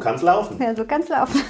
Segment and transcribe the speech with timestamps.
[0.00, 0.56] kann's laufen.
[0.60, 1.42] Ja, so kann's laufen.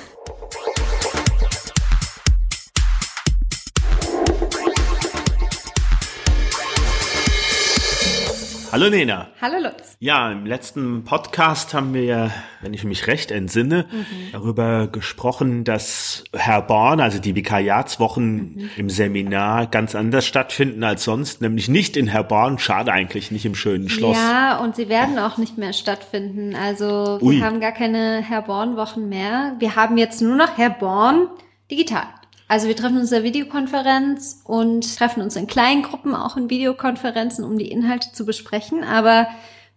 [8.80, 9.28] Hallo Nena.
[9.42, 9.94] Hallo Lutz.
[10.00, 12.30] Ja, im letzten Podcast haben wir ja,
[12.62, 14.32] wenn ich mich recht entsinne, mhm.
[14.32, 18.70] darüber gesprochen, dass Herr Born, also die Vikariatswochen mhm.
[18.78, 23.54] im Seminar ganz anders stattfinden als sonst, nämlich nicht in Herborn, schade eigentlich, nicht im
[23.54, 24.16] schönen Schloss.
[24.16, 26.56] Ja, und sie werden auch nicht mehr stattfinden.
[26.56, 27.40] Also wir Ui.
[27.40, 29.56] haben gar keine Herborn-Wochen mehr.
[29.58, 31.28] Wir haben jetzt nur noch Herborn
[31.70, 32.06] digital.
[32.50, 36.50] Also wir treffen uns in der Videokonferenz und treffen uns in kleinen Gruppen, auch in
[36.50, 38.82] Videokonferenzen, um die Inhalte zu besprechen.
[38.82, 39.28] Aber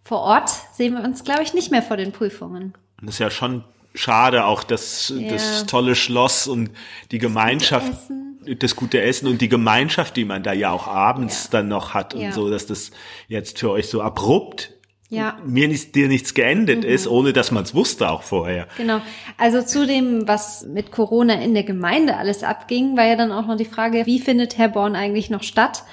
[0.03, 2.73] vor Ort sehen wir uns, glaube ich, nicht mehr vor den Prüfungen.
[2.99, 3.63] Das ist ja schon
[3.93, 5.29] schade, auch das, ja.
[5.29, 6.71] das tolle Schloss und
[7.11, 10.87] die Gemeinschaft, das gute, das gute, Essen und die Gemeinschaft, die man da ja auch
[10.87, 11.49] abends ja.
[11.51, 12.31] dann noch hat und ja.
[12.31, 12.89] so, dass das
[13.27, 14.72] jetzt für euch so abrupt
[15.16, 15.38] ja.
[15.45, 16.89] mir nicht, dir nichts geendet mhm.
[16.89, 18.67] ist, ohne dass man es wusste auch vorher.
[18.78, 19.02] Genau.
[19.38, 23.47] Also zu dem, was mit Corona in der Gemeinde alles abging, war ja dann auch
[23.47, 25.83] noch die Frage, wie findet Herr Born eigentlich noch statt?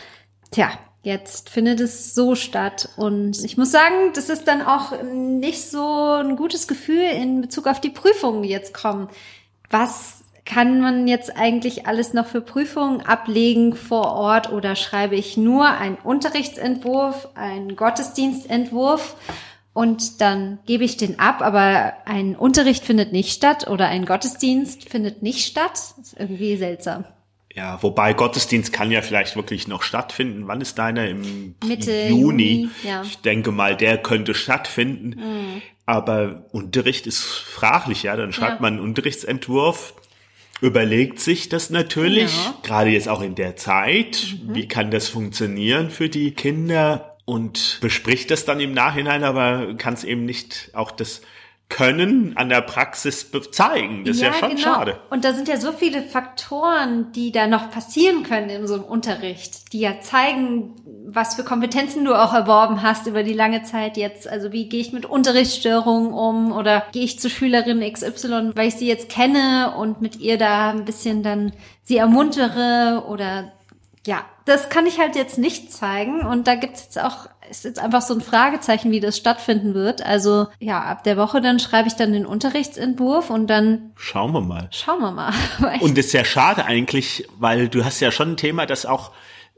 [0.51, 0.71] Tja,
[1.03, 2.89] jetzt findet es so statt.
[2.97, 7.67] Und ich muss sagen, das ist dann auch nicht so ein gutes Gefühl in Bezug
[7.67, 9.09] auf die Prüfungen, die jetzt kommen.
[9.71, 15.37] Was kann man jetzt eigentlich alles noch für Prüfungen ablegen vor Ort oder schreibe ich
[15.37, 19.17] nur einen Unterrichtsentwurf, einen Gottesdienstentwurf
[19.73, 24.89] und dann gebe ich den ab, aber ein Unterricht findet nicht statt oder ein Gottesdienst
[24.89, 25.73] findet nicht statt?
[25.73, 27.05] Das ist irgendwie seltsam.
[27.55, 30.47] Ja, wobei Gottesdienst kann ja vielleicht wirklich noch stattfinden.
[30.47, 31.09] Wann ist deiner?
[31.09, 32.63] Im Mitte Juni.
[32.63, 33.03] Juni ja.
[33.03, 35.21] Ich denke mal, der könnte stattfinden.
[35.21, 35.63] Mhm.
[35.85, 38.15] Aber Unterricht ist fraglich, ja.
[38.17, 38.61] Dann schreibt ja.
[38.61, 39.95] man einen Unterrichtsentwurf
[40.61, 42.55] überlegt sich das natürlich, ja.
[42.63, 44.55] gerade jetzt auch in der Zeit, mhm.
[44.55, 49.95] wie kann das funktionieren für die Kinder und bespricht das dann im Nachhinein, aber kann
[49.95, 51.23] es eben nicht auch das
[51.71, 54.05] können an der Praxis zeigen.
[54.05, 54.63] Das ja, ist ja schon genau.
[54.63, 55.01] schade.
[55.09, 58.85] Und da sind ja so viele Faktoren, die da noch passieren können in so einem
[58.85, 60.75] Unterricht, die ja zeigen,
[61.07, 64.29] was für Kompetenzen du auch erworben hast über die lange Zeit jetzt.
[64.29, 68.75] Also wie gehe ich mit Unterrichtsstörungen um oder gehe ich zu Schülerin XY, weil ich
[68.75, 71.53] sie jetzt kenne und mit ihr da ein bisschen dann
[71.83, 73.53] sie ermuntere oder
[74.07, 77.81] ja, das kann ich halt jetzt nicht zeigen und da gibt's jetzt auch ist jetzt
[77.81, 80.03] einfach so ein Fragezeichen, wie das stattfinden wird.
[80.07, 84.41] Also ja, ab der Woche dann schreibe ich dann den Unterrichtsentwurf und dann schauen wir
[84.41, 84.69] mal.
[84.71, 85.35] Schauen wir mal.
[85.81, 89.11] und das ist ja schade eigentlich, weil du hast ja schon ein Thema, das auch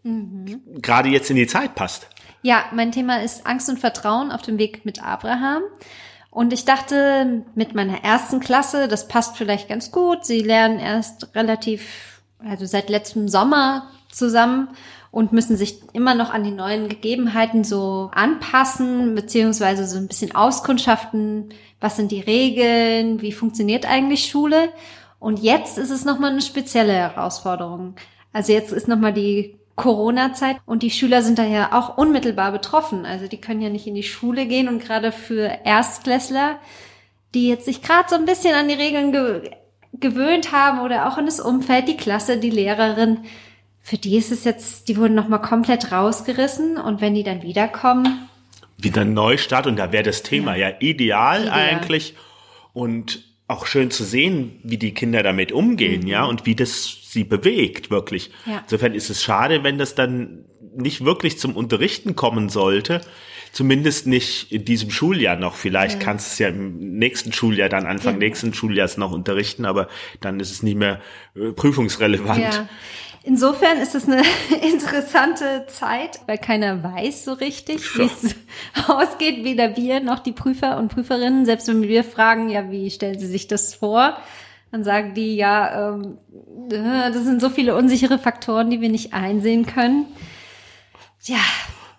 [0.02, 0.62] mhm.
[0.80, 2.08] gerade jetzt in die Zeit passt.
[2.40, 5.62] Ja, mein Thema ist Angst und Vertrauen auf dem Weg mit Abraham.
[6.30, 10.24] Und ich dachte, mit meiner ersten Klasse, das passt vielleicht ganz gut.
[10.24, 14.68] Sie lernen erst relativ, also seit letztem Sommer zusammen
[15.10, 20.34] und müssen sich immer noch an die neuen Gegebenheiten so anpassen, beziehungsweise so ein bisschen
[20.34, 21.50] auskundschaften,
[21.80, 24.70] was sind die Regeln, wie funktioniert eigentlich Schule.
[25.18, 27.94] Und jetzt ist es nochmal eine spezielle Herausforderung.
[28.32, 33.04] Also jetzt ist nochmal die Corona-Zeit und die Schüler sind da ja auch unmittelbar betroffen.
[33.04, 36.58] Also die können ja nicht in die Schule gehen und gerade für Erstklässler,
[37.34, 39.50] die jetzt sich gerade so ein bisschen an die Regeln ge
[39.94, 43.24] gewöhnt haben oder auch in das Umfeld, die Klasse, die Lehrerin,
[43.82, 48.28] für die ist es jetzt, die wurden nochmal komplett rausgerissen und wenn die dann wiederkommen.
[48.78, 52.14] Wieder Neustart und da wäre das Thema ja, ja ideal, ideal, eigentlich
[52.72, 56.08] und auch schön zu sehen, wie die Kinder damit umgehen, mhm.
[56.08, 58.30] ja, und wie das sie bewegt, wirklich.
[58.46, 58.60] Ja.
[58.62, 63.02] Insofern ist es schade, wenn das dann nicht wirklich zum Unterrichten kommen sollte.
[63.52, 65.56] Zumindest nicht in diesem Schuljahr noch.
[65.56, 66.04] Vielleicht ja.
[66.06, 68.20] kannst du es ja im nächsten Schuljahr, dann Anfang ja.
[68.20, 69.88] nächsten Schuljahrs noch unterrichten, aber
[70.22, 71.00] dann ist es nicht mehr
[71.34, 72.40] äh, prüfungsrelevant.
[72.40, 72.68] Ja.
[73.24, 74.22] Insofern ist es eine
[74.62, 78.34] interessante Zeit, weil keiner weiß so richtig, wie es
[78.88, 81.44] ausgeht, weder wir noch die Prüfer und Prüferinnen.
[81.44, 84.16] Selbst wenn wir fragen, ja, wie stellen Sie sich das vor?
[84.72, 86.18] Dann sagen die, ja, ähm,
[86.70, 90.06] äh, das sind so viele unsichere Faktoren, die wir nicht einsehen können.
[91.24, 91.44] Ja,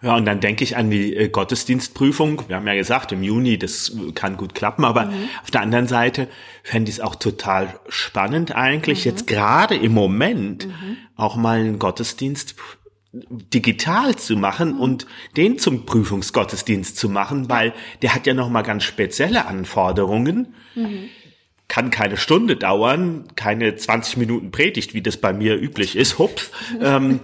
[0.03, 2.43] ja, und dann denke ich an die äh, Gottesdienstprüfung.
[2.47, 5.29] Wir haben ja gesagt, im Juni, das kann gut klappen, aber mhm.
[5.41, 6.27] auf der anderen Seite
[6.61, 9.11] fände ich es auch total spannend eigentlich, mhm.
[9.11, 10.97] jetzt gerade im Moment mhm.
[11.15, 12.55] auch mal einen Gottesdienst
[13.13, 14.81] digital zu machen mhm.
[14.81, 15.07] und
[15.37, 20.53] den zum Prüfungsgottesdienst zu machen, weil der hat ja nochmal ganz spezielle Anforderungen.
[21.73, 26.51] Kann keine Stunde dauern, keine 20 Minuten Predigt, wie das bei mir üblich ist, hups.
[26.79, 27.19] ähm,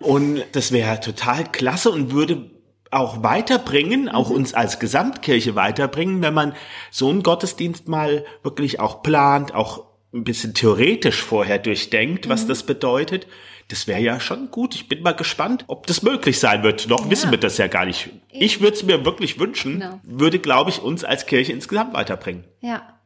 [0.00, 2.50] und das wäre total klasse und würde
[2.90, 4.36] auch weiterbringen, auch mhm.
[4.36, 6.54] uns als Gesamtkirche weiterbringen, wenn man
[6.90, 12.48] so einen Gottesdienst mal wirklich auch plant, auch ein bisschen theoretisch vorher durchdenkt, was mhm.
[12.48, 13.26] das bedeutet.
[13.68, 14.74] Das wäre ja schon gut.
[14.76, 16.88] Ich bin mal gespannt, ob das möglich sein wird.
[16.88, 17.10] Noch ja.
[17.10, 18.08] wissen wir das ja gar nicht.
[18.30, 20.00] Ich würde es mir wirklich wünschen, genau.
[20.04, 22.44] würde, glaube ich, uns als Kirche insgesamt weiterbringen.
[22.62, 22.99] Ja.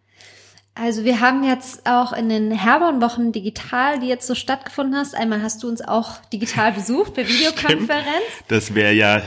[0.77, 5.15] Also wir haben jetzt auch in den Herborn-Wochen digital, die jetzt so stattgefunden hast.
[5.15, 7.87] Einmal hast du uns auch digital besucht per Videokonferenz.
[7.87, 8.45] Stimmt.
[8.49, 9.23] Das wäre ja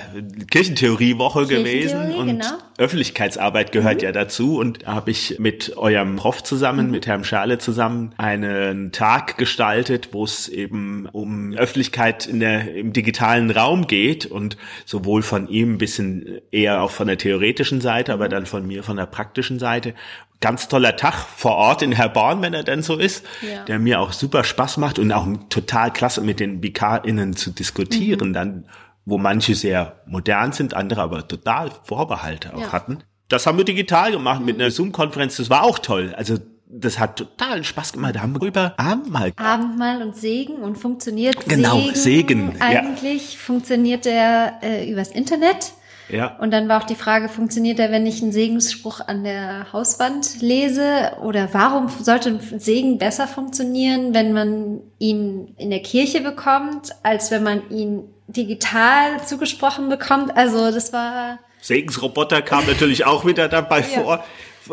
[0.51, 2.45] Kirchentheoriewoche gewesen und genau.
[2.77, 4.03] Öffentlichkeitsarbeit gehört mhm.
[4.03, 4.57] ja dazu.
[4.59, 6.91] Und da habe ich mit eurem Prof zusammen, mhm.
[6.91, 12.91] mit Herrn Schale zusammen, einen Tag gestaltet, wo es eben um Öffentlichkeit in der, im
[12.91, 18.11] digitalen Raum geht und sowohl von ihm ein bisschen eher auch von der theoretischen Seite,
[18.11, 19.93] aber dann von mir von der praktischen Seite
[20.39, 23.63] ganz toller Tag vor Ort in Herborn, wenn er denn so ist, ja.
[23.65, 28.29] der mir auch super Spaß macht und auch total klasse mit den VK-Innen zu diskutieren,
[28.29, 28.33] mhm.
[28.33, 28.65] dann,
[29.05, 32.71] wo manche sehr modern sind, andere aber total Vorbehalte auch ja.
[32.71, 32.99] hatten.
[33.29, 34.45] Das haben wir digital gemacht mhm.
[34.45, 36.13] mit einer Zoom-Konferenz, das war auch toll.
[36.15, 36.37] Also
[36.69, 38.15] das hat total Spaß gemacht.
[38.15, 39.31] Da haben wir über Abendmahl.
[39.37, 41.95] Abendmahl und Segen und funktioniert genau, Segen.
[41.95, 43.39] Segen eigentlich ja.
[43.39, 45.71] funktioniert der äh, übers Internet.
[46.09, 46.37] Ja.
[46.37, 50.41] Und dann war auch die Frage, funktioniert er, wenn ich einen Segensspruch an der Hauswand
[50.41, 51.13] lese?
[51.21, 57.31] Oder warum sollte ein Segen besser funktionieren, wenn man ihn in der Kirche bekommt, als
[57.31, 60.35] wenn man ihn digital zugesprochen bekommt?
[60.37, 61.39] Also das war.
[61.61, 64.01] Segensroboter kam natürlich auch wieder dabei ja.
[64.01, 64.23] vor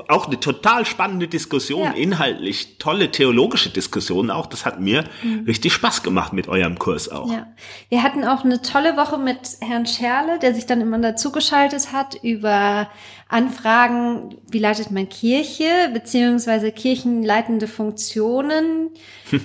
[0.09, 1.91] auch eine total spannende Diskussion, ja.
[1.93, 4.47] inhaltlich tolle theologische Diskussion auch.
[4.47, 5.45] Das hat mir mhm.
[5.47, 7.31] richtig Spaß gemacht mit eurem Kurs auch.
[7.31, 7.47] Ja.
[7.89, 12.15] Wir hatten auch eine tolle Woche mit Herrn Scherle, der sich dann immer dazugeschaltet hat
[12.23, 12.89] über
[13.29, 18.91] Anfragen, wie leitet man Kirche, beziehungsweise kirchenleitende Funktionen.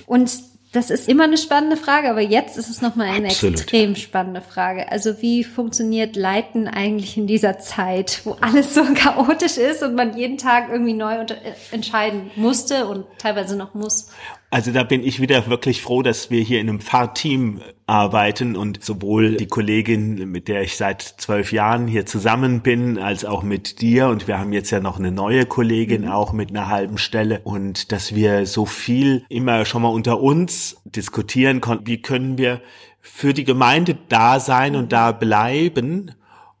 [0.06, 3.60] Und das ist immer eine spannende Frage, aber jetzt ist es nochmal eine Absolut.
[3.60, 4.90] extrem spannende Frage.
[4.90, 10.16] Also wie funktioniert Leiten eigentlich in dieser Zeit, wo alles so chaotisch ist und man
[10.16, 11.26] jeden Tag irgendwie neu äh,
[11.72, 14.10] entscheiden musste und teilweise noch muss?
[14.52, 18.82] Also da bin ich wieder wirklich froh, dass wir hier in einem Fahrteam arbeiten und
[18.82, 23.80] sowohl die Kollegin, mit der ich seit zwölf Jahren hier zusammen bin, als auch mit
[23.80, 24.08] dir.
[24.08, 26.10] Und wir haben jetzt ja noch eine neue Kollegin mhm.
[26.10, 27.42] auch mit einer halben Stelle.
[27.44, 32.60] Und dass wir so viel immer schon mal unter uns diskutieren konnten, wie können wir
[33.00, 36.10] für die Gemeinde da sein und da bleiben.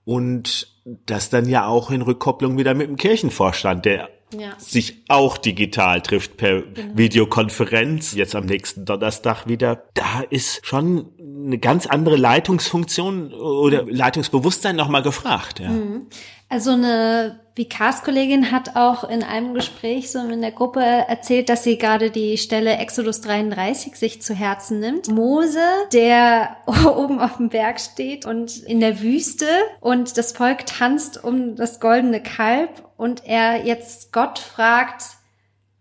[0.04, 0.76] Und
[1.06, 4.54] das dann ja auch in Rückkopplung wieder mit dem Kirchenvorstand, der ja.
[4.58, 6.96] sich auch digital trifft per genau.
[6.96, 9.84] Videokonferenz, jetzt am nächsten Donnerstag wieder.
[9.94, 15.60] Da ist schon eine ganz andere Leitungsfunktion oder Leitungsbewusstsein nochmal gefragt.
[15.60, 15.70] Ja.
[15.70, 16.06] Mhm.
[16.48, 21.78] Also eine Vikars-Kollegin hat auch in einem Gespräch so in der Gruppe erzählt, dass sie
[21.78, 25.08] gerade die Stelle Exodus 33 sich zu Herzen nimmt.
[25.08, 29.46] Mose, der oben auf dem Berg steht und in der Wüste
[29.80, 35.04] und das Volk tanzt um das goldene Kalb und er jetzt Gott fragt,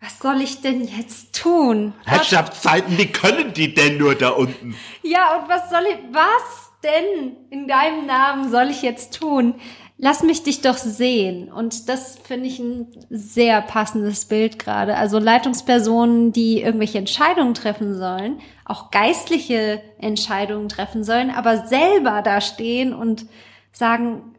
[0.02, 1.94] was soll ich denn jetzt tun?
[2.06, 4.76] Herrschaftszeiten, wie können die denn nur da unten?
[5.04, 9.56] Ja, und was soll ich, was denn in deinem Namen soll ich jetzt tun?
[10.00, 11.52] Lass mich dich doch sehen.
[11.52, 14.96] Und das finde ich ein sehr passendes Bild gerade.
[14.96, 22.40] Also Leitungspersonen, die irgendwelche Entscheidungen treffen sollen, auch geistliche Entscheidungen treffen sollen, aber selber da
[22.40, 23.26] stehen und
[23.72, 24.36] sagen,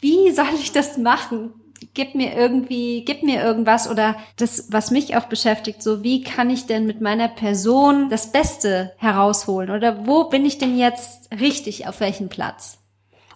[0.00, 1.52] wie soll ich das machen?
[1.94, 6.50] Gib mir irgendwie, gib mir irgendwas oder das, was mich auch beschäftigt, so wie kann
[6.50, 11.86] ich denn mit meiner Person das Beste herausholen oder wo bin ich denn jetzt richtig
[11.86, 12.83] auf welchem Platz?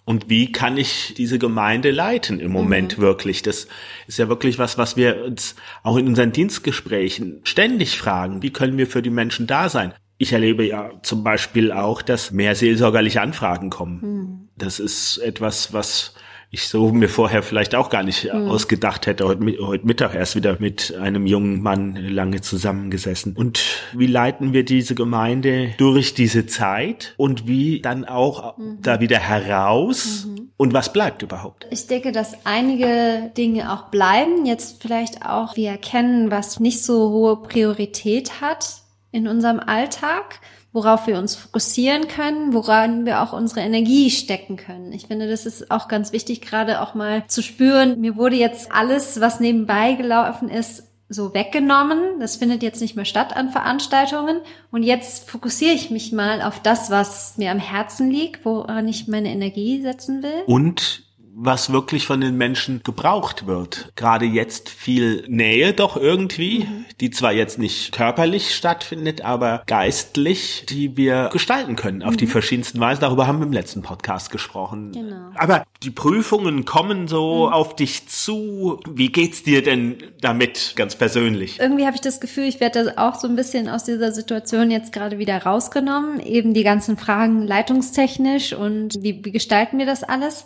[0.09, 3.01] Und wie kann ich diese Gemeinde leiten im Moment mhm.
[3.03, 3.43] wirklich?
[3.43, 3.67] Das
[4.07, 8.41] ist ja wirklich was, was wir uns auch in unseren Dienstgesprächen ständig fragen.
[8.41, 9.93] Wie können wir für die Menschen da sein?
[10.17, 13.99] Ich erlebe ja zum Beispiel auch, dass mehr seelsorgerliche Anfragen kommen.
[14.01, 14.49] Mhm.
[14.57, 16.15] Das ist etwas, was
[16.51, 18.47] ich so mir vorher vielleicht auch gar nicht mhm.
[18.47, 19.27] ausgedacht hätte.
[19.27, 23.35] Heute, heute Mittag erst wieder mit einem jungen Mann lange zusammengesessen.
[23.35, 23.61] Und
[23.93, 28.79] wie leiten wir diese Gemeinde durch diese Zeit und wie dann auch mhm.
[28.81, 30.25] da wieder heraus?
[30.25, 30.49] Mhm.
[30.57, 31.67] Und was bleibt überhaupt?
[31.69, 34.45] Ich denke, dass einige Dinge auch bleiben.
[34.45, 40.39] Jetzt vielleicht auch wir erkennen, was nicht so hohe Priorität hat in unserem Alltag
[40.71, 44.91] worauf wir uns fokussieren können, woran wir auch unsere Energie stecken können.
[44.91, 48.71] Ich finde, das ist auch ganz wichtig, gerade auch mal zu spüren, mir wurde jetzt
[48.71, 52.19] alles, was nebenbei gelaufen ist, so weggenommen.
[52.19, 54.41] Das findet jetzt nicht mehr statt an Veranstaltungen.
[54.71, 59.07] Und jetzt fokussiere ich mich mal auf das, was mir am Herzen liegt, woran ich
[59.07, 60.43] meine Energie setzen will.
[60.45, 61.08] Und
[61.41, 63.93] was wirklich von den Menschen gebraucht wird.
[63.95, 66.85] Gerade jetzt viel Nähe doch irgendwie, mhm.
[66.99, 72.17] die zwar jetzt nicht körperlich stattfindet, aber geistlich, die wir gestalten können auf mhm.
[72.17, 72.99] die verschiedensten Weisen.
[72.99, 74.91] Darüber haben wir im letzten Podcast gesprochen.
[74.91, 75.31] Genau.
[75.35, 77.53] Aber die Prüfungen kommen so mhm.
[77.53, 78.81] auf dich zu.
[78.89, 81.57] Wie geht's dir denn damit ganz persönlich?
[81.59, 84.91] Irgendwie habe ich das Gefühl, ich werde auch so ein bisschen aus dieser Situation jetzt
[84.91, 86.19] gerade wieder rausgenommen.
[86.19, 90.45] Eben die ganzen Fragen leitungstechnisch und wie, wie gestalten wir das alles?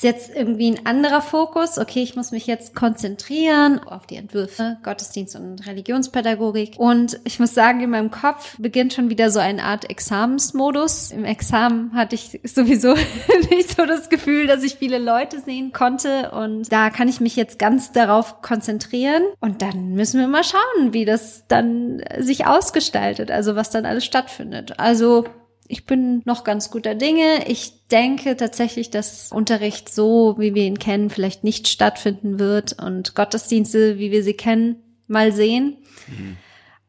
[0.00, 1.76] Ist jetzt irgendwie ein anderer Fokus.
[1.76, 6.76] Okay, ich muss mich jetzt konzentrieren auf die Entwürfe, Gottesdienst und Religionspädagogik.
[6.78, 11.10] Und ich muss sagen, in meinem Kopf beginnt schon wieder so eine Art Examensmodus.
[11.10, 12.94] Im Examen hatte ich sowieso
[13.50, 16.30] nicht so das Gefühl, dass ich viele Leute sehen konnte.
[16.30, 19.24] Und da kann ich mich jetzt ganz darauf konzentrieren.
[19.40, 24.06] Und dann müssen wir mal schauen, wie das dann sich ausgestaltet, also was dann alles
[24.06, 24.80] stattfindet.
[24.80, 25.26] Also
[25.70, 27.46] ich bin noch ganz guter Dinge.
[27.46, 33.14] Ich denke tatsächlich, dass Unterricht so, wie wir ihn kennen, vielleicht nicht stattfinden wird und
[33.14, 35.76] Gottesdienste, wie wir sie kennen, mal sehen.
[36.08, 36.36] Mhm.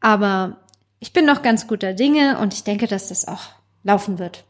[0.00, 0.58] Aber
[0.98, 3.50] ich bin noch ganz guter Dinge und ich denke, dass das auch
[3.84, 4.44] laufen wird.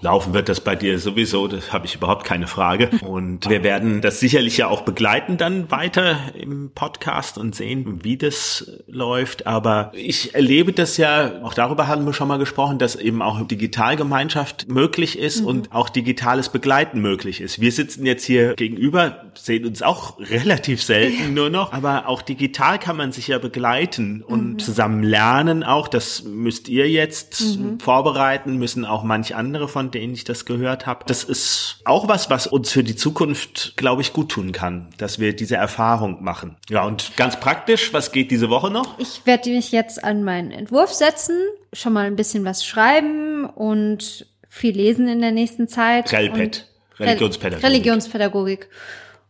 [0.00, 2.90] Laufen wird das bei dir sowieso, das habe ich überhaupt keine Frage.
[3.00, 8.16] Und wir werden das sicherlich ja auch begleiten dann weiter im Podcast und sehen, wie
[8.16, 9.48] das läuft.
[9.48, 13.44] Aber ich erlebe das ja, auch darüber haben wir schon mal gesprochen, dass eben auch
[13.44, 15.48] Digitalgemeinschaft möglich ist mhm.
[15.48, 17.60] und auch digitales Begleiten möglich ist.
[17.60, 22.78] Wir sitzen jetzt hier gegenüber, sehen uns auch relativ selten nur noch, aber auch digital
[22.78, 24.58] kann man sich ja begleiten und mhm.
[24.60, 25.88] zusammen lernen auch.
[25.88, 27.80] Das müsst ihr jetzt mhm.
[27.80, 31.06] vorbereiten, müssen auch manch andere von von denen ich das gehört habe.
[31.06, 35.18] Das ist auch was, was uns für die Zukunft, glaube ich, gut tun kann, dass
[35.18, 36.56] wir diese Erfahrung machen.
[36.68, 38.98] Ja, und ganz praktisch, was geht diese Woche noch?
[38.98, 41.38] Ich werde mich jetzt an meinen Entwurf setzen,
[41.72, 46.12] schon mal ein bisschen was schreiben und viel lesen in der nächsten Zeit.
[46.12, 46.68] Relped,
[46.98, 47.64] Religionspädagogik.
[47.64, 48.68] Religionspädagogik.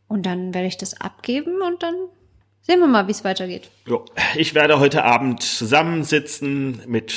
[0.09, 1.95] Und dann werde ich das abgeben und dann
[2.63, 3.71] sehen wir mal, wie es weitergeht.
[3.87, 4.05] Jo.
[4.35, 7.15] Ich werde heute Abend zusammensitzen mit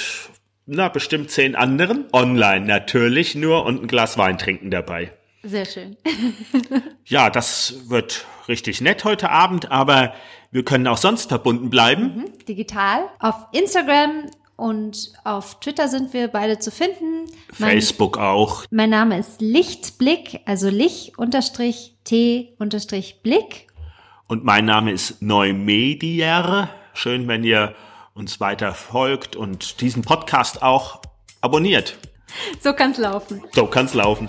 [0.73, 2.05] na, bestimmt zehn anderen.
[2.13, 5.11] Online natürlich nur und ein Glas Wein trinken dabei.
[5.43, 5.97] Sehr schön.
[7.05, 10.13] ja, das wird richtig nett heute Abend, aber
[10.49, 12.15] wir können auch sonst verbunden bleiben.
[12.15, 13.09] Mhm, digital.
[13.19, 17.25] Auf Instagram und auf Twitter sind wir beide zu finden.
[17.51, 18.63] Facebook mein, auch.
[18.71, 21.17] Mein Name ist Lichtblick, also Lich-T-Blick.
[24.29, 26.69] Und mein Name ist Neumedier.
[26.93, 27.75] Schön, wenn ihr
[28.13, 31.01] uns weiter folgt und diesen Podcast auch
[31.41, 31.97] abonniert.
[32.59, 33.43] So kann's laufen.
[33.53, 34.27] So kann's laufen.